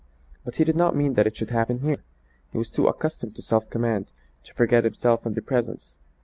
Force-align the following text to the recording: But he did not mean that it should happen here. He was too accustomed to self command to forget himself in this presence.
But 0.43 0.55
he 0.55 0.63
did 0.63 0.75
not 0.75 0.95
mean 0.95 1.13
that 1.13 1.27
it 1.27 1.35
should 1.35 1.51
happen 1.51 1.81
here. 1.81 2.03
He 2.51 2.57
was 2.57 2.71
too 2.71 2.87
accustomed 2.87 3.35
to 3.35 3.43
self 3.43 3.69
command 3.69 4.09
to 4.45 4.53
forget 4.55 4.83
himself 4.83 5.27
in 5.27 5.35
this 5.35 5.43
presence. 5.45 5.99